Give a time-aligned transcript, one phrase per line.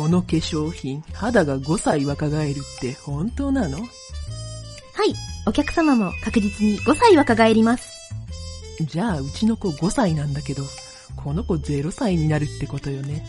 [0.00, 3.76] この化粧品、肌が5歳若返るって本当なの？
[3.76, 3.86] はい、
[5.46, 7.86] お客様も確実に5歳若返ります。
[8.80, 10.62] じゃあ、うちの子5歳なんだけど、
[11.22, 13.26] この子0歳になるってことよね。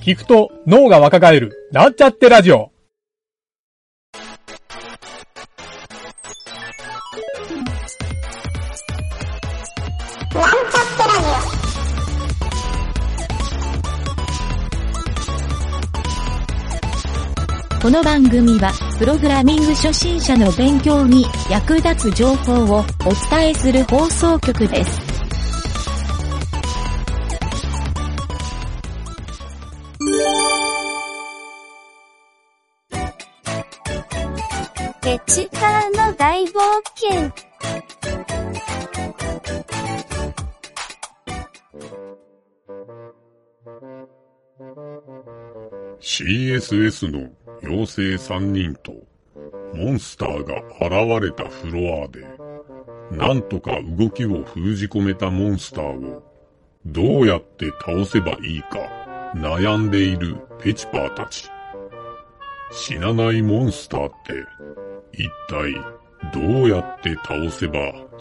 [0.00, 2.70] 聞くと脳が若返る、なんちゃってラジオ。
[17.82, 22.84] この番組は、プログラミング初心者の勉強に役立つ情報をお
[23.36, 25.12] 伝えする放送局です。
[35.92, 36.52] の大冒
[36.94, 37.32] 険。
[46.00, 48.92] CSS の妖精3人と
[49.74, 52.26] モンスターが現れたフロアで、
[53.10, 56.22] なんとか動きを封じ込めたモンスターを
[56.84, 58.78] どうやって倒せばいいか
[59.34, 61.48] 悩んでいるペチパーたち。
[62.72, 64.32] 死なないモンスターって
[65.12, 65.74] 一体
[66.32, 67.78] どうやって倒せば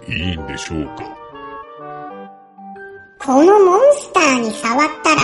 [0.07, 1.17] いいんでしょうか？
[3.23, 5.21] このモンスターに触ったら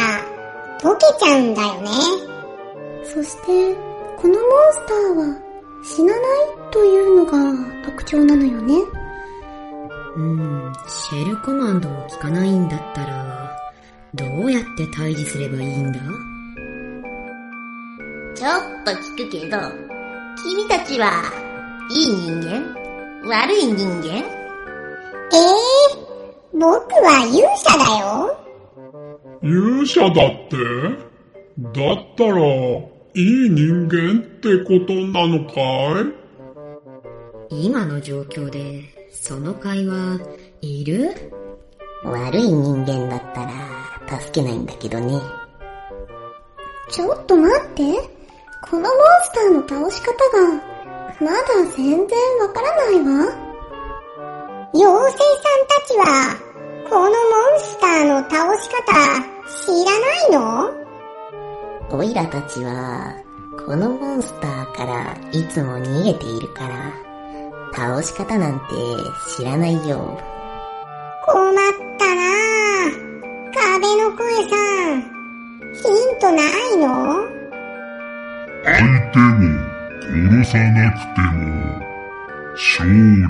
[0.79, 1.89] 溶けちゃうんだよね。
[3.03, 3.75] そして、
[4.17, 4.41] このモン
[4.73, 5.41] スターは
[5.83, 6.21] 死なない
[6.71, 7.31] というのが
[7.85, 8.73] 特徴なのよね。
[10.15, 13.55] うーん、シェルコマンドも効かないんだったら、
[14.15, 15.99] どうやって退治すればいいんだ？
[18.35, 18.51] ちょっ
[18.83, 19.57] と聞くけど、
[20.43, 21.23] 君たちは、
[21.91, 22.75] いい人間？
[23.29, 24.07] 悪い人間？
[25.33, 26.65] ええー、僕
[27.03, 28.35] は勇者だよ。
[29.43, 30.13] 勇者だっ
[30.49, 30.57] て？
[31.59, 32.33] だったら、
[33.19, 35.59] いい人間ってことなのか
[37.49, 37.65] い？
[37.65, 40.19] 今の状況で、その会話、
[40.61, 41.15] いる？
[42.03, 45.19] 悪い人間だったら、助けないんだけどね。
[46.91, 47.83] ちょっと待って。
[48.69, 48.91] このモン
[49.23, 50.61] スターの倒し方が、
[51.19, 51.41] まだ
[51.75, 53.33] 全然わからないわ。
[54.75, 56.05] 妖精さんたちは、
[56.87, 58.77] このモンスターの倒し方、
[59.65, 60.86] 知らないの？
[61.89, 63.13] オイラたちは、
[63.65, 66.93] このモンスターからいつも逃げているから、
[67.73, 68.65] 倒し方なんて
[69.37, 70.19] 知らないよ。
[71.25, 71.55] 困っ
[71.97, 72.93] たなぁ。
[73.53, 74.55] 壁の声さ
[74.95, 75.01] ん、
[75.73, 76.43] ヒントな
[76.73, 76.85] いの？
[78.63, 78.75] 相
[79.11, 79.21] 手を
[80.41, 81.37] 殺さなくても、
[82.53, 82.93] 勝利
[83.23, 83.27] は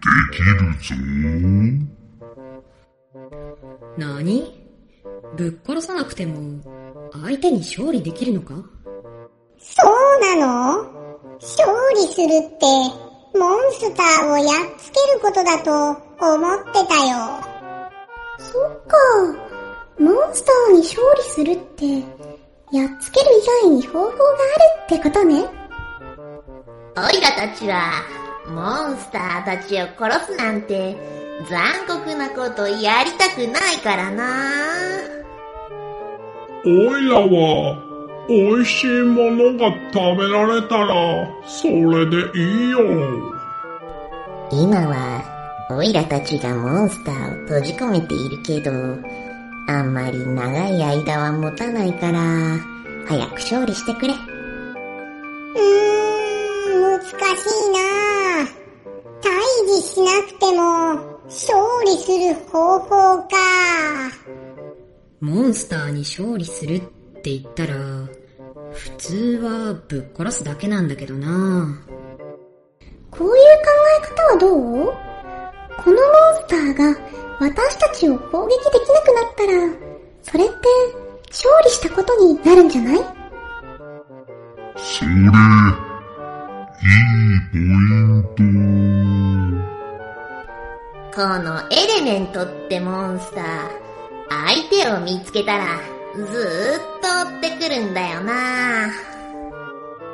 [0.00, 0.06] で
[0.36, 0.94] きるぞ。
[3.96, 4.52] 何？
[5.36, 6.60] ぶっ殺さなくても、
[7.22, 8.54] 相手に勝利できるのか？
[9.58, 10.82] そうなの？
[11.40, 12.66] 勝利するって、
[13.38, 15.70] モンスターをやっつけることだと
[16.20, 17.16] 思ってたよ。
[18.38, 18.96] そっか。
[19.98, 21.86] モンスターに勝利するって、
[22.76, 23.26] やっつける
[23.62, 25.44] 以外に方法があるってことね。
[26.96, 28.02] オイラたちは、
[28.46, 30.96] モンスターたちを殺すなんて、
[31.48, 35.13] 残酷なことやりたくないからな
[36.66, 37.76] おいらは、
[38.26, 40.94] 美味しいものが食べられたら、
[41.46, 42.78] それでいいよ。
[44.50, 45.22] 今は、
[45.70, 48.70] オイラたちがモンスターを閉じ込めているけど、
[49.68, 52.18] あんまり長い間は持たないから、
[53.06, 54.14] 早く勝利してくれ。
[54.14, 57.14] うーん、難しい
[57.72, 57.78] な
[59.20, 59.28] 退
[59.66, 60.94] 治しなくても、
[61.26, 63.36] 勝利する方法か。
[65.20, 66.80] モンスターに勝利するっ
[67.22, 67.74] て言ったら、
[68.72, 71.80] 普通はぶっ殺すだけなんだけどな。
[73.10, 73.38] こういう考
[74.02, 74.60] え方はどう？
[75.76, 75.96] このモン
[76.36, 76.96] スターが
[77.40, 79.52] 私たちを攻撃できなくなったら、
[80.22, 80.54] それって
[81.30, 82.98] 勝利したことになるんじゃない？
[84.76, 85.18] それ、いい
[87.52, 88.42] ポイント。
[91.14, 93.44] このエレメントってモンスター、
[94.28, 95.80] 相手を見つけたら、
[96.16, 96.26] ずー
[96.78, 98.90] っと追ってくるんだよな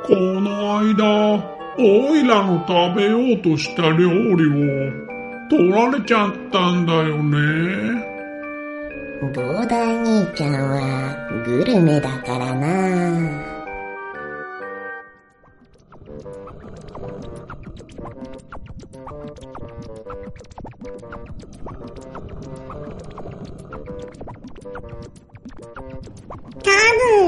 [0.07, 5.11] この間、オイラの食べようとした料理を
[5.49, 8.11] 取られちゃったんだよね。
[9.21, 13.50] ボーダー兄ちゃんはグルメだからな
[26.63, 26.71] 多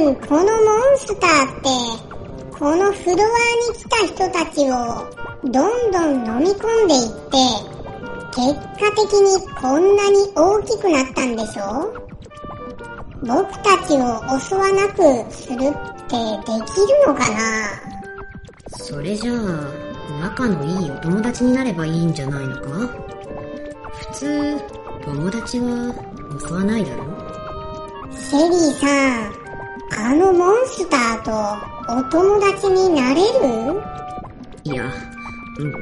[0.04, 0.48] 分このモ
[0.94, 1.68] ンスターって
[2.58, 4.74] このフロアに来た人たちを
[5.50, 7.36] どんどん飲み込んでいって
[8.34, 9.26] 結果的に
[9.60, 11.92] こんなに大きくなったんでしょ？
[13.24, 15.72] 僕たちを襲わなくするってできる
[17.06, 17.38] のかな？
[18.78, 19.36] それじゃあ、
[20.20, 22.90] 仲のいいお友達になればいいんじゃないのか？
[24.02, 24.58] 普通、
[25.04, 25.94] 友達は
[26.40, 27.04] 襲わないだろ？
[28.10, 29.32] シェリーさん、
[30.10, 31.30] あのモンスターと
[31.92, 33.80] お友達になれる？
[34.64, 34.90] いや、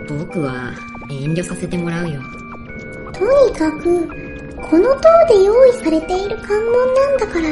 [0.08, 0.72] 僕は
[1.10, 2.20] 遠慮させてもらうよ。
[3.12, 4.06] とにかく、
[4.68, 7.48] この塔で用意されている関門なんだから、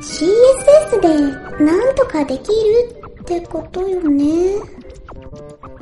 [0.00, 4.54] CSS でなんとかできるってことよね。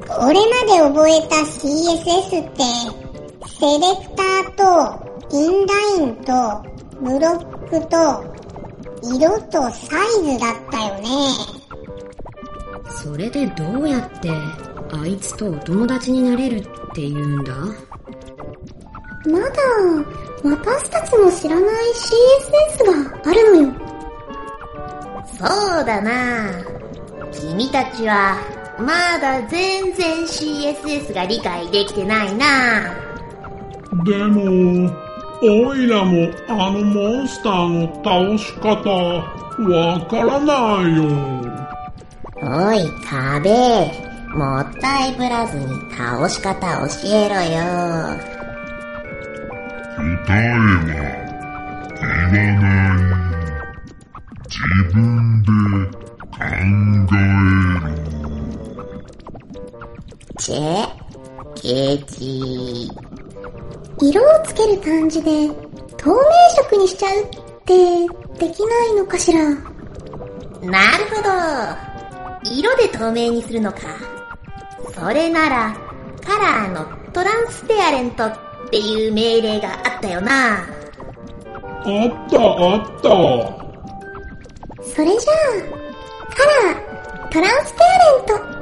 [0.07, 2.63] これまで覚えた CSS って、
[3.59, 4.67] セレクターと
[5.37, 6.33] インラインと
[7.01, 7.97] ブロックと
[9.15, 11.09] 色とサイズだったよね。
[13.03, 14.31] それでどうやって
[14.93, 16.63] あいつとお友達になれるっ
[16.95, 17.55] て言うんだ？
[19.27, 19.47] まだ
[20.43, 23.73] 私たちも知らない CSS があるのよ。
[25.39, 25.45] そ
[25.81, 26.51] うだな
[27.33, 28.37] 君たちは
[28.79, 33.08] まだ全然 CSS が理解できてないな
[34.05, 34.91] でも、
[35.43, 41.05] おいらもあのモンスターの倒し方わからないよ。
[42.43, 43.91] おい壁、
[44.35, 47.41] もったいぶらずに倒し方教えろよ。
[50.27, 50.59] 答えは
[51.97, 52.99] 言わない。
[54.49, 54.59] 自
[54.93, 55.49] 分で
[56.31, 56.39] 考
[57.17, 58.09] える。
[60.39, 60.87] チェ、
[61.57, 62.48] ケチ。
[64.01, 65.49] 色をつける感じで
[65.97, 66.21] 透明
[66.65, 67.27] 色にしちゃうっ
[67.65, 68.07] て
[68.39, 69.41] できないのかしら？
[69.41, 71.31] なるほど。
[72.51, 73.79] 色で透明にするのか。
[74.95, 75.77] それなら、
[76.25, 78.39] カラーのトランスペアレントっ
[78.71, 80.59] ていう命令があったよな。
[80.59, 80.65] あっ
[81.85, 83.09] たあった。
[84.85, 88.58] それじゃあ、カラー、トランスペアレント。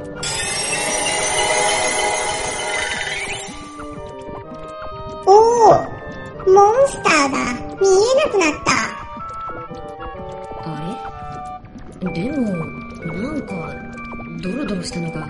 [6.47, 7.39] モンスターが
[7.81, 8.71] 見えなくなった。
[10.71, 10.73] あ
[12.01, 12.13] れ？
[12.13, 12.41] でも、
[13.05, 13.53] なんか、
[14.43, 15.29] ドロドロしたのが、こ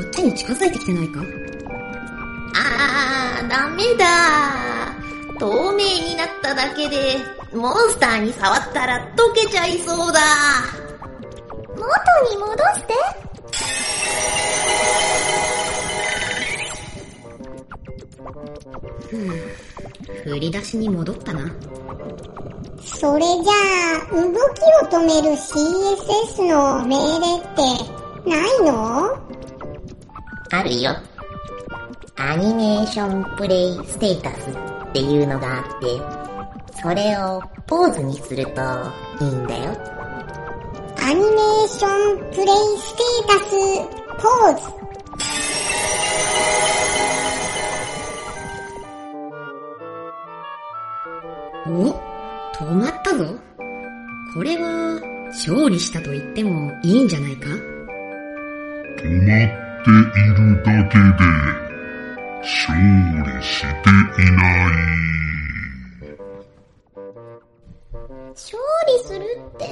[0.00, 1.20] っちに近づいてきてないか？
[2.54, 4.04] あー、ダメだ。
[5.38, 7.16] 透明になっただけで、
[7.52, 10.20] モンスターに触ったら溶けちゃいそうだ。
[11.74, 11.84] 元
[12.30, 12.94] に戻して。
[20.24, 21.50] 振り出しに戻ったな。
[22.84, 23.52] それじゃ
[24.10, 29.16] あ、動きを止める CSS の命令ってないの？
[30.50, 30.92] あるよ。
[32.16, 35.86] アニメーションプレイステータスっていうのがあって、
[36.82, 38.62] それをポーズにすると
[39.20, 39.76] いいんだよ。
[41.00, 42.46] アニメーションプレイ
[42.78, 43.50] ステータス
[44.20, 44.62] ポーズ。
[51.68, 51.92] お
[52.54, 53.26] 止まったぞ。
[54.34, 57.46] これは、勝利したと言ってもいいんじゃないか？
[57.46, 57.56] 止ま
[58.96, 59.48] っ
[59.84, 61.04] ているだけで、
[62.40, 64.70] 勝利していない。
[68.30, 69.64] 勝利するって、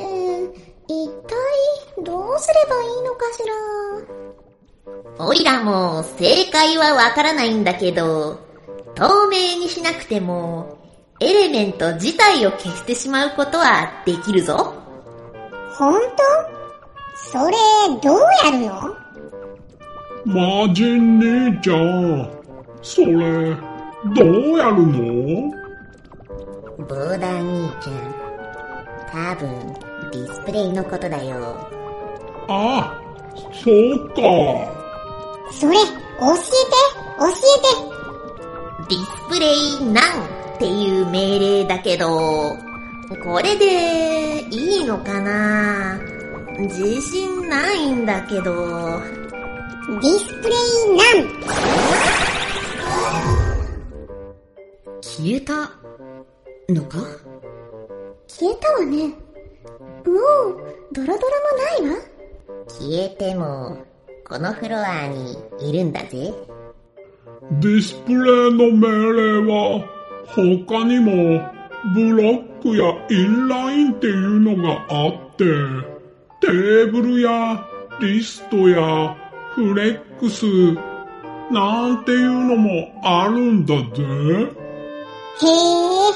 [0.88, 0.92] 一
[1.26, 1.34] 体
[2.04, 3.42] どうすればいいのかし
[5.18, 5.24] ら？
[5.26, 8.38] おいらも正解はわからないんだけど、
[8.94, 10.78] 透明にしなくても、
[11.18, 14.74] エレメント自体を消してしまうことはできるぞ。
[15.74, 16.08] ほんと
[17.14, 17.56] それ、
[18.02, 18.94] どうやるの？
[20.26, 22.30] マジン兄ちゃん、
[22.82, 23.56] それ、
[24.14, 25.52] どうやるの？
[26.78, 27.94] ボーダー兄ちゃん、
[29.10, 29.48] 多分
[30.12, 31.56] ディスプレイのことだよ。
[32.48, 32.94] あ、
[33.52, 34.20] そうか。
[35.52, 36.76] それ、教えて
[37.18, 37.24] 教
[38.88, 40.04] ディスプレイなん
[40.56, 42.56] っていう命令だけど、
[43.22, 46.00] これでいいのかな？
[46.58, 48.42] 自信ないんだけど。
[48.42, 51.28] ディスプレイなん
[55.02, 55.52] 消えた
[56.72, 56.98] のか？
[58.26, 59.08] 消えたわね。
[59.08, 59.16] もう、
[60.92, 61.20] ドロドロも
[61.84, 61.98] ないわ。
[62.66, 63.76] 消えても、
[64.26, 66.32] このフロアにいるんだぜ。
[67.60, 69.95] ディスプレイの命令は
[70.34, 71.40] 他にも
[71.94, 75.44] ブロックやインラインっていうのがあって、
[76.40, 77.64] テーブルや
[78.00, 79.16] リストや
[79.54, 80.44] フレックス
[81.50, 83.82] なんていうのもあるんだぜ。
[85.42, 86.12] へえ、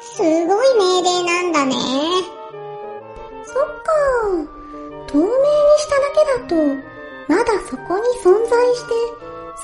[0.00, 1.74] すごい命令なんだね。
[3.44, 3.92] そっか。
[5.06, 5.30] 透明に
[5.78, 6.56] しただけだと、
[7.28, 8.92] まだそこに存在して、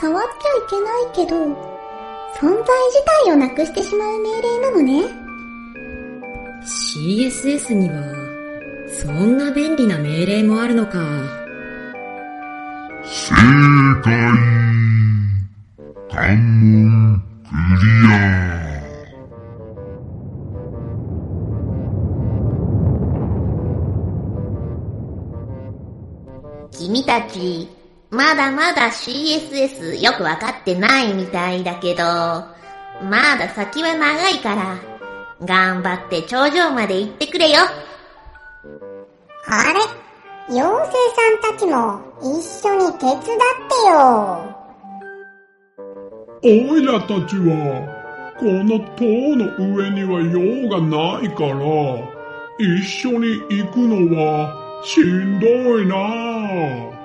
[0.00, 1.71] 触っちゃいけないけど、
[2.40, 5.02] 存在自体をなくしてしまう命令なのね。
[6.64, 7.94] CSS には、
[8.88, 10.98] そんな便利な命令もあるのか。
[13.04, 13.34] 正
[14.02, 14.12] 解。
[16.10, 16.38] 関
[16.72, 17.50] 門ク
[17.84, 18.72] リア。
[26.70, 27.68] 君たち、
[28.12, 34.76] まだまだ CSS よくわかってないみたいだけど、まだ先は長いから、
[35.42, 37.60] 頑張って頂上まで行ってくれよ。
[39.46, 39.80] あれ？
[40.50, 44.58] 妖精さんたちも一緒に手伝ってよ。
[46.44, 49.04] おいらたちは、この塔
[49.36, 51.56] の上には用がないから、
[52.58, 55.46] 一緒に行くのはしんど
[55.80, 57.01] いな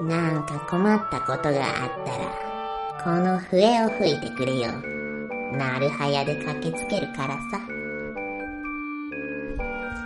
[0.00, 4.72] なんか困ったことがあったら、この笛を吹いてくれよ。
[5.52, 7.60] なるはやで駆けつけるからさ。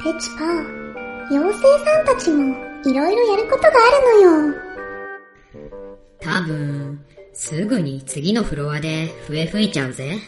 [0.02, 4.55] ペチパー、妖精さんたちもいろいろやることがあるのよ。
[6.21, 10.19] 多分、すぐに次のフロアで笛吹いちゃうぜ。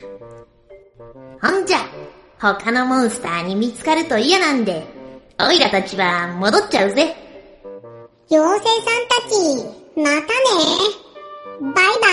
[1.42, 1.78] ほんじゃ、
[2.40, 4.86] 他のモンスターに見つかると嫌なんで、
[5.40, 7.27] オイラたちは戻っちゃうぜ。
[8.30, 9.32] 妖精さんたち、
[9.96, 10.26] またね。
[11.60, 12.08] バイバ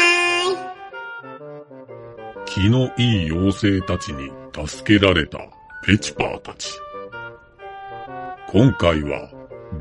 [2.13, 2.45] イ。
[2.45, 4.31] 気のいい妖精たちに
[4.65, 5.39] 助けられた
[5.85, 6.69] ペチパーたち。
[8.47, 9.29] 今回は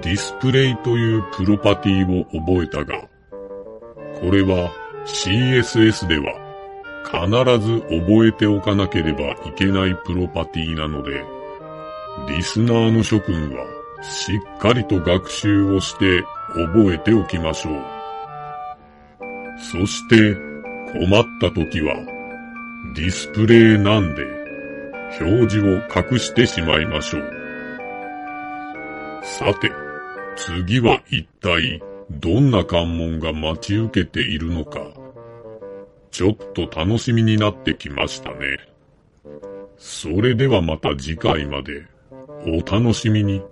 [0.02, 3.00] ディスプレイというプロパティを覚えたが、
[4.20, 4.72] これは
[5.06, 6.34] CSS では
[7.04, 11.24] 必ず覚えておかなければいけないプロパティなので、
[12.26, 16.22] リスナーの諸君はしっかりと学習をして
[16.54, 17.82] 覚えておきましょう。
[19.58, 20.34] そして
[20.92, 21.94] 困った時は
[22.94, 24.22] ディスプレイなんで
[25.20, 25.76] 表示を
[26.12, 27.44] 隠してしまいましょう。
[29.22, 29.72] さて、
[30.36, 34.80] 次は一体どんな関門が待ち受けているのか、
[36.10, 38.58] ちょっと楽しみになってきましたね。
[39.78, 41.86] それではまた次回まで
[42.46, 43.42] お楽しみに。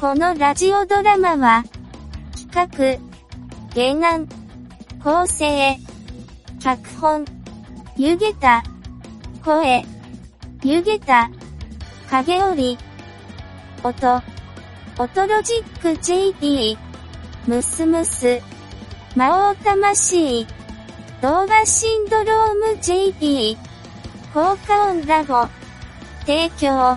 [0.00, 1.64] このラジオドラマは、
[2.52, 3.00] 企
[3.74, 4.28] 画、原案、
[5.02, 5.76] 構成、
[6.60, 7.24] 脚本、
[7.96, 8.62] ゆげた、
[9.44, 9.84] 声、
[10.62, 11.28] ゆげた、
[12.08, 12.78] 影織、
[13.82, 14.22] 音、
[15.00, 16.78] 音ロジック JD、
[17.48, 18.40] ムスムス、
[19.16, 20.46] 魔王魂、
[21.20, 23.56] 動画シンドローム JD、
[24.32, 25.48] 効果音ラボ、
[26.20, 26.96] 提供、